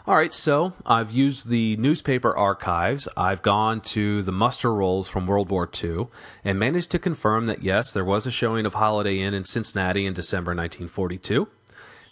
All 0.06 0.14
right, 0.14 0.32
so 0.32 0.72
I've 0.86 1.10
used 1.10 1.48
the 1.48 1.76
newspaper 1.76 2.36
archives. 2.36 3.08
I've 3.16 3.42
gone 3.42 3.80
to 3.82 4.22
the 4.22 4.32
muster 4.32 4.72
rolls 4.72 5.08
from 5.08 5.26
World 5.26 5.50
War 5.50 5.68
II 5.82 6.08
and 6.44 6.58
managed 6.58 6.90
to 6.92 6.98
confirm 6.98 7.46
that 7.46 7.62
yes, 7.62 7.90
there 7.90 8.04
was 8.04 8.26
a 8.26 8.30
showing 8.30 8.66
of 8.66 8.74
Holiday 8.74 9.18
Inn 9.18 9.34
in 9.34 9.44
Cincinnati 9.44 10.06
in 10.06 10.14
December 10.14 10.50
1942. 10.50 11.48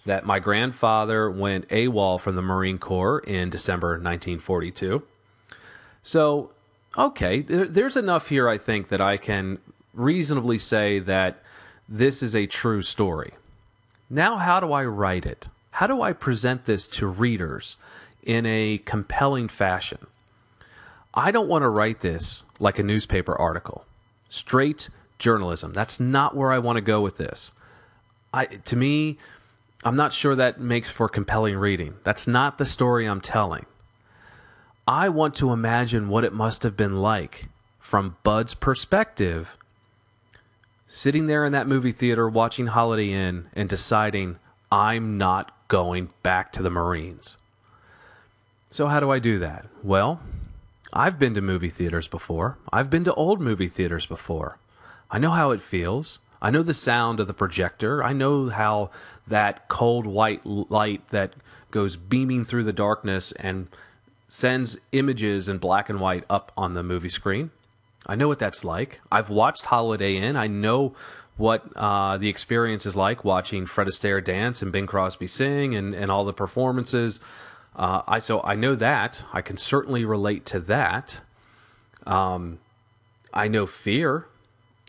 That 0.04 0.26
my 0.26 0.40
grandfather 0.40 1.30
went 1.30 1.68
AWOL 1.68 2.20
from 2.20 2.34
the 2.34 2.42
Marine 2.42 2.78
Corps 2.78 3.20
in 3.20 3.50
December 3.50 3.90
1942. 3.90 5.04
So, 6.02 6.50
okay, 6.98 7.42
there, 7.42 7.66
there's 7.66 7.96
enough 7.96 8.28
here, 8.28 8.48
I 8.48 8.58
think, 8.58 8.88
that 8.88 9.00
I 9.00 9.16
can 9.16 9.58
reasonably 9.94 10.58
say 10.58 10.98
that 10.98 11.40
this 11.88 12.22
is 12.22 12.34
a 12.34 12.46
true 12.46 12.82
story. 12.82 13.34
Now, 14.10 14.38
how 14.38 14.58
do 14.58 14.72
I 14.72 14.84
write 14.84 15.24
it? 15.24 15.46
How 15.72 15.86
do 15.86 16.02
I 16.02 16.12
present 16.12 16.66
this 16.66 16.86
to 16.88 17.06
readers 17.06 17.78
in 18.22 18.46
a 18.46 18.78
compelling 18.84 19.48
fashion? 19.48 20.06
I 21.14 21.30
don't 21.30 21.48
want 21.48 21.62
to 21.62 21.68
write 21.68 22.00
this 22.00 22.44
like 22.60 22.78
a 22.78 22.82
newspaper 22.82 23.34
article. 23.34 23.84
Straight 24.28 24.90
journalism. 25.18 25.72
That's 25.72 25.98
not 25.98 26.36
where 26.36 26.52
I 26.52 26.58
want 26.58 26.76
to 26.76 26.82
go 26.82 27.00
with 27.00 27.16
this. 27.16 27.52
I 28.34 28.46
to 28.46 28.76
me, 28.76 29.18
I'm 29.82 29.96
not 29.96 30.12
sure 30.12 30.34
that 30.34 30.60
makes 30.60 30.90
for 30.90 31.08
compelling 31.08 31.56
reading. 31.56 31.94
That's 32.04 32.26
not 32.26 32.58
the 32.58 32.66
story 32.66 33.06
I'm 33.06 33.20
telling. 33.20 33.66
I 34.86 35.08
want 35.08 35.34
to 35.36 35.52
imagine 35.52 36.08
what 36.08 36.24
it 36.24 36.32
must 36.32 36.64
have 36.64 36.76
been 36.76 37.00
like 37.00 37.46
from 37.78 38.16
Bud's 38.22 38.54
perspective 38.54 39.56
sitting 40.86 41.26
there 41.26 41.44
in 41.46 41.52
that 41.52 41.66
movie 41.66 41.92
theater 41.92 42.28
watching 42.28 42.66
Holiday 42.66 43.12
Inn 43.12 43.48
and 43.54 43.68
deciding 43.68 44.38
I'm 44.72 45.18
not 45.18 45.52
going 45.68 46.08
back 46.22 46.50
to 46.52 46.62
the 46.62 46.70
Marines. 46.70 47.36
So, 48.70 48.86
how 48.86 49.00
do 49.00 49.10
I 49.10 49.18
do 49.18 49.38
that? 49.38 49.66
Well, 49.82 50.22
I've 50.94 51.18
been 51.18 51.34
to 51.34 51.42
movie 51.42 51.68
theaters 51.68 52.08
before. 52.08 52.56
I've 52.72 52.88
been 52.88 53.04
to 53.04 53.12
old 53.12 53.38
movie 53.38 53.68
theaters 53.68 54.06
before. 54.06 54.56
I 55.10 55.18
know 55.18 55.32
how 55.32 55.50
it 55.50 55.62
feels. 55.62 56.20
I 56.40 56.50
know 56.50 56.62
the 56.62 56.72
sound 56.72 57.20
of 57.20 57.26
the 57.26 57.34
projector. 57.34 58.02
I 58.02 58.14
know 58.14 58.48
how 58.48 58.90
that 59.26 59.68
cold 59.68 60.06
white 60.06 60.46
light 60.46 61.06
that 61.08 61.34
goes 61.70 61.96
beaming 61.96 62.42
through 62.42 62.64
the 62.64 62.72
darkness 62.72 63.32
and 63.32 63.68
sends 64.26 64.78
images 64.92 65.50
in 65.50 65.58
black 65.58 65.90
and 65.90 66.00
white 66.00 66.24
up 66.30 66.50
on 66.56 66.72
the 66.72 66.82
movie 66.82 67.10
screen. 67.10 67.50
I 68.06 68.14
know 68.14 68.26
what 68.26 68.38
that's 68.38 68.64
like. 68.64 69.02
I've 69.12 69.28
watched 69.28 69.66
Holiday 69.66 70.16
Inn. 70.16 70.34
I 70.34 70.46
know 70.46 70.94
what 71.36 71.64
uh, 71.76 72.18
the 72.18 72.28
experience 72.28 72.86
is 72.86 72.94
like 72.94 73.24
watching 73.24 73.66
Fred 73.66 73.88
Astaire 73.88 74.22
dance 74.22 74.62
and 74.62 74.70
Bing 74.70 74.86
Crosby 74.86 75.26
sing 75.26 75.74
and, 75.74 75.94
and 75.94 76.10
all 76.10 76.24
the 76.24 76.32
performances. 76.32 77.20
Uh, 77.74 78.02
I 78.06 78.18
so 78.18 78.42
I 78.42 78.54
know 78.54 78.74
that 78.74 79.24
I 79.32 79.40
can 79.40 79.56
certainly 79.56 80.04
relate 80.04 80.44
to 80.46 80.60
that. 80.60 81.22
Um, 82.06 82.58
I 83.32 83.48
know 83.48 83.66
fear. 83.66 84.26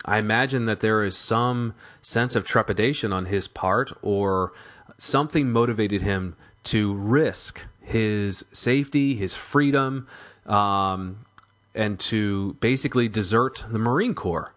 I 0.05 0.17
imagine 0.17 0.65
that 0.65 0.81
there 0.81 1.03
is 1.03 1.15
some 1.15 1.73
sense 2.01 2.35
of 2.35 2.45
trepidation 2.45 3.13
on 3.13 3.27
his 3.27 3.47
part, 3.47 3.93
or 4.01 4.51
something 4.97 5.49
motivated 5.49 6.01
him 6.01 6.35
to 6.65 6.93
risk 6.93 7.65
his 7.81 8.43
safety, 8.51 9.15
his 9.15 9.33
freedom, 9.33 10.07
um, 10.45 11.25
and 11.73 11.99
to 11.99 12.57
basically 12.59 13.07
desert 13.07 13.65
the 13.69 13.79
Marine 13.79 14.13
Corps. 14.13 14.53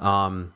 Um, 0.00 0.52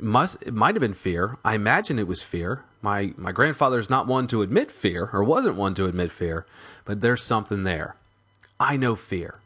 must 0.00 0.42
it 0.42 0.54
might 0.54 0.74
have 0.74 0.80
been 0.80 0.94
fear. 0.94 1.38
I 1.44 1.54
imagine 1.54 1.98
it 1.98 2.06
was 2.06 2.22
fear. 2.22 2.64
My 2.82 3.12
my 3.16 3.32
grandfather's 3.32 3.90
not 3.90 4.06
one 4.06 4.26
to 4.28 4.42
admit 4.42 4.70
fear, 4.70 5.10
or 5.12 5.24
wasn't 5.24 5.56
one 5.56 5.74
to 5.74 5.86
admit 5.86 6.12
fear, 6.12 6.46
but 6.84 7.00
there's 7.00 7.22
something 7.22 7.64
there. 7.64 7.96
I 8.58 8.76
know 8.76 8.94
fear. 8.94 9.40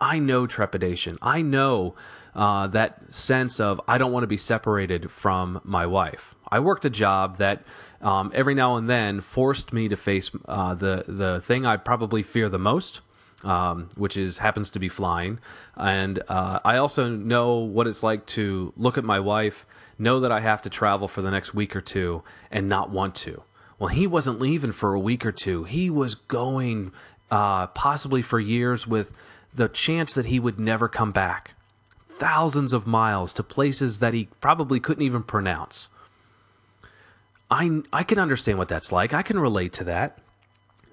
I 0.00 0.18
know 0.18 0.46
trepidation. 0.46 1.18
I 1.22 1.42
know 1.42 1.94
uh, 2.34 2.66
that 2.68 3.14
sense 3.14 3.60
of 3.60 3.80
I 3.86 3.98
don't 3.98 4.12
want 4.12 4.24
to 4.24 4.28
be 4.28 4.36
separated 4.36 5.10
from 5.10 5.60
my 5.64 5.86
wife. 5.86 6.34
I 6.50 6.58
worked 6.58 6.84
a 6.84 6.90
job 6.90 7.38
that 7.38 7.62
um, 8.00 8.32
every 8.34 8.54
now 8.54 8.76
and 8.76 8.90
then 8.90 9.20
forced 9.20 9.72
me 9.72 9.88
to 9.88 9.96
face 9.96 10.30
uh, 10.46 10.74
the 10.74 11.04
the 11.06 11.40
thing 11.40 11.64
I 11.64 11.76
probably 11.76 12.22
fear 12.22 12.48
the 12.48 12.58
most, 12.58 13.00
um, 13.44 13.88
which 13.96 14.16
is 14.16 14.38
happens 14.38 14.70
to 14.70 14.78
be 14.78 14.88
flying. 14.88 15.38
And 15.76 16.22
uh, 16.28 16.60
I 16.64 16.76
also 16.76 17.08
know 17.08 17.58
what 17.58 17.86
it's 17.86 18.02
like 18.02 18.26
to 18.26 18.72
look 18.76 18.98
at 18.98 19.04
my 19.04 19.20
wife 19.20 19.66
know 19.98 20.20
that 20.20 20.32
I 20.32 20.40
have 20.40 20.62
to 20.62 20.70
travel 20.70 21.08
for 21.08 21.22
the 21.22 21.30
next 21.30 21.54
week 21.54 21.76
or 21.76 21.80
two 21.80 22.22
and 22.50 22.68
not 22.68 22.90
want 22.90 23.14
to. 23.16 23.42
Well, 23.78 23.88
he 23.88 24.06
wasn't 24.06 24.40
leaving 24.40 24.72
for 24.72 24.94
a 24.94 25.00
week 25.00 25.24
or 25.26 25.32
two. 25.32 25.64
He 25.64 25.90
was 25.90 26.14
going 26.14 26.92
uh, 27.30 27.68
possibly 27.68 28.22
for 28.22 28.38
years 28.38 28.86
with 28.86 29.12
the 29.54 29.68
chance 29.68 30.12
that 30.14 30.26
he 30.26 30.38
would 30.38 30.58
never 30.58 30.88
come 30.88 31.12
back. 31.12 31.54
Thousands 32.08 32.72
of 32.72 32.86
miles 32.86 33.32
to 33.34 33.42
places 33.42 33.98
that 33.98 34.14
he 34.14 34.28
probably 34.40 34.80
couldn't 34.80 35.02
even 35.02 35.22
pronounce. 35.22 35.88
I, 37.50 37.82
I 37.92 38.02
can 38.02 38.18
understand 38.18 38.58
what 38.58 38.68
that's 38.68 38.92
like. 38.92 39.12
I 39.12 39.22
can 39.22 39.38
relate 39.38 39.72
to 39.74 39.84
that. 39.84 40.18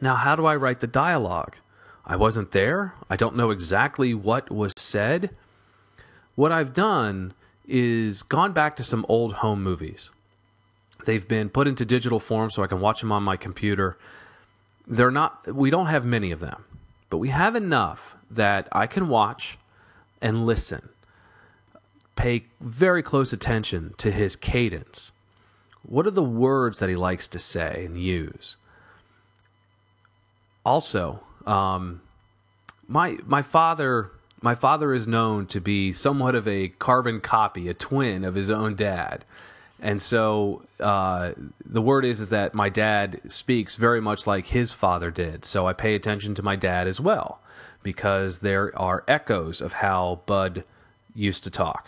Now, 0.02 0.16
how 0.16 0.36
do 0.36 0.46
I 0.46 0.56
write 0.56 0.80
the 0.80 0.88
dialogue? 0.88 1.56
I 2.10 2.16
wasn't 2.16 2.52
there. 2.54 2.96
I 3.08 3.16
don't 3.16 3.36
know 3.36 3.52
exactly 3.52 4.16
what 4.16 4.50
was 4.50 4.74
said. 4.76 5.30
What 6.34 6.52
I've 6.52 6.74
done 6.74 7.34
is 7.68 8.24
gone 8.24 8.52
back 8.52 8.76
to 8.78 8.84
some 8.84 9.06
old 9.08 9.36
home 9.36 9.62
movies. 9.62 10.10
They've 11.06 11.28
been 11.28 11.50
put 11.50 11.68
into 11.68 11.86
digital 11.86 12.20
form 12.20 12.50
so 12.50 12.64
I 12.64 12.68
can 12.68 12.82
watch 12.82 13.02
them 13.02 13.12
on 13.12 13.22
my 13.22 13.38
computer. 13.38 13.96
They're 14.88 15.12
not, 15.12 15.54
we 15.54 15.70
don't 15.70 15.86
have 15.86 16.04
many 16.04 16.32
of 16.32 16.40
them, 16.40 16.66
but 17.12 17.18
we 17.18 17.30
have 17.30 17.56
enough 17.56 18.16
that 18.32 18.68
I 18.72 18.88
can 18.88 19.08
watch 19.08 19.60
and 20.20 20.48
listen. 20.48 20.90
Pay 22.16 22.46
very 22.60 23.04
close 23.04 23.32
attention 23.32 23.94
to 24.00 24.10
his 24.10 24.36
cadence. 24.36 25.12
What 25.84 26.08
are 26.08 26.12
the 26.12 26.24
words 26.24 26.80
that 26.80 26.90
he 26.90 26.96
likes 26.96 27.28
to 27.28 27.40
say 27.40 27.86
and 27.86 28.02
use? 28.02 28.58
Also, 30.66 31.22
um, 31.50 32.02
my 32.88 33.18
my 33.26 33.42
father 33.42 34.12
my 34.42 34.56
father 34.56 34.94
is 34.94 35.08
known 35.08 35.48
to 35.48 35.60
be 35.60 35.92
somewhat 35.92 36.36
of 36.36 36.48
a 36.48 36.70
carbon 36.70 37.20
copy, 37.20 37.68
a 37.68 37.74
twin 37.74 38.24
of 38.24 38.36
his 38.36 38.50
own 38.50 38.76
dad. 38.76 39.26
And 39.82 40.02
so 40.02 40.64
uh, 40.80 41.32
the 41.66 41.82
word 41.82 42.06
is 42.06 42.20
is 42.20 42.30
that 42.30 42.54
my 42.54 42.70
dad 42.70 43.20
speaks 43.28 43.76
very 43.76 44.02
much 44.02 44.28
like 44.28 44.48
his 44.48 44.72
father 44.72 45.12
did. 45.12 45.44
So 45.44 45.68
I 45.68 45.74
pay 45.74 45.96
attention 45.96 46.36
to 46.36 46.44
my 46.44 46.56
dad 46.56 46.88
as 46.88 47.00
well 47.00 47.42
because 47.82 48.40
there 48.40 48.78
are 48.78 49.04
echoes 49.08 49.62
of 49.62 49.74
how 49.74 50.22
Bud 50.26 50.64
used 51.16 51.44
to 51.46 51.50
talk. 51.50 51.88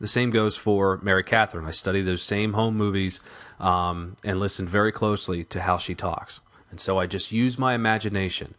The 0.00 0.08
same 0.08 0.30
goes 0.30 0.56
for 0.56 0.98
Mary 1.02 1.24
Catherine. 1.24 1.66
I 1.66 1.70
study 1.70 2.00
those 2.00 2.22
same 2.22 2.54
home 2.54 2.76
movies 2.76 3.20
um, 3.58 4.16
and 4.24 4.40
listen 4.40 4.66
very 4.66 4.92
closely 4.92 5.44
to 5.44 5.62
how 5.62 5.76
she 5.76 5.94
talks. 5.94 6.40
And 6.70 6.80
so 6.80 6.98
I 6.98 7.06
just 7.06 7.32
use 7.32 7.58
my 7.58 7.74
imagination. 7.74 8.54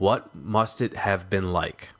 What 0.00 0.34
must 0.34 0.80
it 0.80 0.96
have 0.96 1.28
been 1.28 1.52
like? 1.52 1.90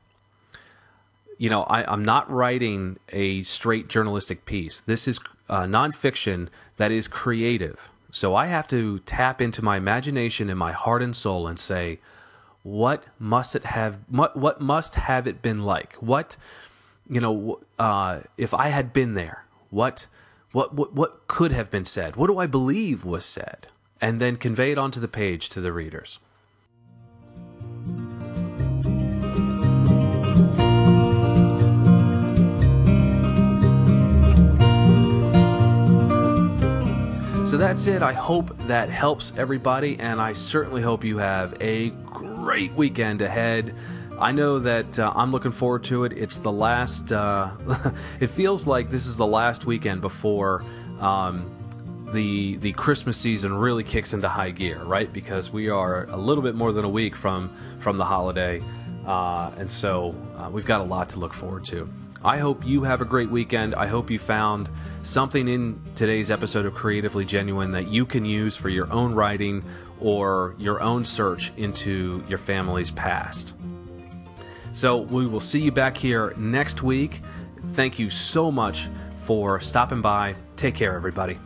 You 1.37 1.51
know, 1.51 1.65
I, 1.65 1.93
am 1.93 2.03
not 2.03 2.31
writing 2.31 2.99
a 3.11 3.43
straight 3.43 3.89
journalistic 3.89 4.47
piece. 4.47 4.81
This 4.81 5.07
is 5.07 5.21
uh, 5.51 5.65
nonfiction 5.65 6.49
that 6.79 6.91
is 6.91 7.07
creative. 7.07 7.91
So 8.09 8.35
I 8.35 8.47
have 8.47 8.67
to 8.69 9.01
tap 9.01 9.43
into 9.43 9.63
my 9.63 9.77
imagination 9.77 10.49
and 10.49 10.59
my 10.59 10.73
heart 10.73 11.03
and 11.03 11.15
soul 11.15 11.47
and 11.47 11.59
say, 11.59 12.01
what 12.63 13.05
must 13.19 13.55
it 13.55 13.67
have? 13.67 13.99
What 14.09 14.35
what 14.35 14.63
must 14.63 14.95
have 14.95 15.27
it 15.27 15.43
been 15.43 15.59
like? 15.59 15.93
What 15.97 16.39
you 17.07 17.21
know, 17.21 17.61
uh, 17.79 18.21
if 18.39 18.55
I 18.55 18.69
had 18.69 18.95
been 18.95 19.13
there, 19.13 19.45
what, 19.69 20.07
what, 20.53 20.73
what, 20.73 20.95
what 20.95 21.29
could 21.29 21.53
have 21.53 21.71
been 21.71 21.85
said? 21.85 22.17
What 22.17 22.29
do 22.29 22.39
I 22.39 22.47
believe 22.47 23.05
was 23.05 23.27
said? 23.27 23.67
And 24.01 24.23
then 24.23 24.37
convey 24.37 24.73
it 24.73 24.79
onto 24.79 25.01
the 25.01 25.09
page 25.09 25.51
to 25.51 25.61
the 25.61 25.73
readers. 25.73 26.19
That's 37.61 37.87
it. 37.87 38.03
I 38.03 38.15
hope 38.15 38.57
that 38.61 38.89
helps 38.89 39.35
everybody, 39.37 39.99
and 40.01 40.19
I 40.19 40.33
certainly 40.33 40.81
hope 40.81 41.05
you 41.05 41.19
have 41.19 41.55
a 41.61 41.91
great 41.91 42.73
weekend 42.73 43.21
ahead. 43.21 43.75
I 44.19 44.33
know 44.33 44.59
that 44.61 44.99
uh, 44.99 45.13
I'm 45.15 45.31
looking 45.31 45.53
forward 45.53 45.85
to 45.85 46.05
it. 46.05 46.15
It's 46.15 46.39
the 46.39 46.51
last. 46.51 47.13
Uh, 47.13 47.51
it 48.21 48.29
feels 48.29 48.67
like 48.67 48.89
this 48.89 49.07
is 49.07 49.15
the 49.15 49.27
last 49.27 49.67
weekend 49.67 50.01
before 50.01 50.65
um, 51.01 51.55
the 52.15 52.57
the 52.57 52.73
Christmas 52.73 53.19
season 53.19 53.53
really 53.53 53.85
kicks 53.85 54.15
into 54.15 54.27
high 54.27 54.53
gear, 54.53 54.83
right? 54.85 55.13
Because 55.13 55.51
we 55.51 55.69
are 55.69 56.07
a 56.07 56.17
little 56.17 56.43
bit 56.43 56.55
more 56.55 56.73
than 56.73 56.87
a 56.87 56.91
week 56.91 57.15
from 57.15 57.55
from 57.79 57.99
the 57.99 58.07
holiday, 58.07 58.63
uh, 59.07 59.51
and 59.59 59.71
so 59.71 60.15
uh, 60.39 60.49
we've 60.51 60.65
got 60.67 60.81
a 60.81 60.85
lot 60.85 61.11
to 61.11 61.19
look 61.19 61.35
forward 61.35 61.67
to. 61.67 61.87
I 62.23 62.37
hope 62.37 62.67
you 62.67 62.83
have 62.83 63.01
a 63.01 63.07
great 63.07 63.31
weekend. 63.31 63.75
I 63.75 63.87
hope 63.87 64.11
you 64.11 64.19
found 64.19 64.69
something 65.03 65.49
in 65.49 65.81
today's 65.95 66.31
episode 66.31 66.67
of 66.67 66.75
Creatively 66.75 67.25
Genuine 67.25 67.71
that 67.71 67.89
you 67.89 68.05
can 68.05 68.27
use 68.27 68.57
for 68.57 68.69
your 68.69 68.93
own 68.93 69.15
writing 69.15 69.65
or 70.01 70.55
your 70.59 70.83
own 70.83 71.07
search 71.07 71.51
into 71.57 72.23
your 72.29 72.37
family's 72.37 72.91
past. 72.91 73.55
So 74.73 74.99
we 74.99 75.27
will 75.27 75.41
see 75.41 75.63
you 75.63 75.73
back 75.73 75.97
here 75.97 76.35
next 76.37 76.83
week. 76.83 77.23
Thank 77.69 77.99
you 77.99 78.11
so 78.11 78.51
much 78.51 78.89
for 79.17 79.59
stopping 79.59 80.03
by. 80.03 80.35
Take 80.57 80.75
care, 80.75 80.95
everybody. 80.95 81.39